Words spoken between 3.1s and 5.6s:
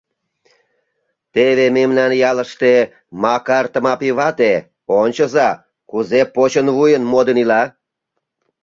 Макар Тмапий вате ончыза